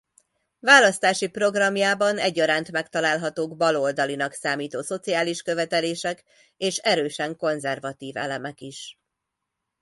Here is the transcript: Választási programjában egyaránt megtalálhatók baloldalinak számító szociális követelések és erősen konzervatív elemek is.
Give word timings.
Választási 0.59 1.29
programjában 1.29 2.17
egyaránt 2.17 2.71
megtalálhatók 2.71 3.57
baloldalinak 3.57 4.33
számító 4.33 4.81
szociális 4.81 5.41
követelések 5.41 6.23
és 6.57 6.77
erősen 6.77 7.35
konzervatív 7.37 8.17
elemek 8.17 8.61
is. 8.61 8.97